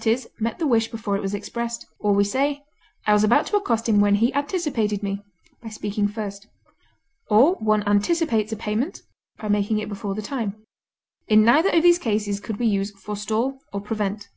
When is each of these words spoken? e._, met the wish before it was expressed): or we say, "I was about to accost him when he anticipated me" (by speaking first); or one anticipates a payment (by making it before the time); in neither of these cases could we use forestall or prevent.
e._, 0.00 0.26
met 0.38 0.60
the 0.60 0.66
wish 0.68 0.86
before 0.92 1.16
it 1.16 1.20
was 1.22 1.34
expressed): 1.34 1.84
or 1.98 2.14
we 2.14 2.22
say, 2.22 2.62
"I 3.04 3.12
was 3.12 3.24
about 3.24 3.46
to 3.46 3.56
accost 3.56 3.88
him 3.88 3.98
when 3.98 4.14
he 4.14 4.32
anticipated 4.32 5.02
me" 5.02 5.24
(by 5.60 5.70
speaking 5.70 6.06
first); 6.06 6.46
or 7.28 7.56
one 7.56 7.82
anticipates 7.82 8.52
a 8.52 8.56
payment 8.56 9.02
(by 9.38 9.48
making 9.48 9.80
it 9.80 9.88
before 9.88 10.14
the 10.14 10.22
time); 10.22 10.54
in 11.26 11.44
neither 11.44 11.70
of 11.70 11.82
these 11.82 11.98
cases 11.98 12.38
could 12.38 12.58
we 12.60 12.66
use 12.66 12.92
forestall 12.92 13.58
or 13.72 13.80
prevent. 13.80 14.28